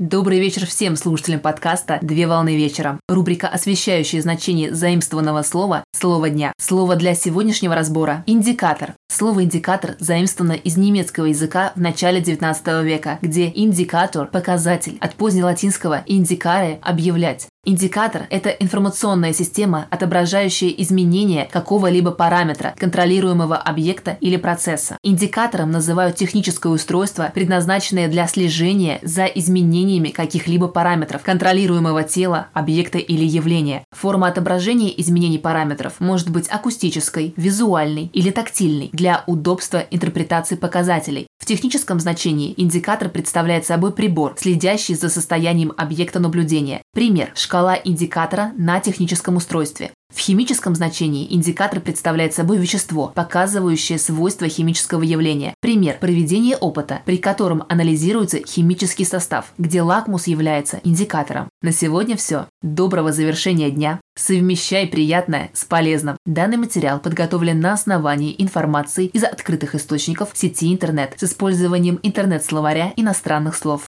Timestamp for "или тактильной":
38.12-38.90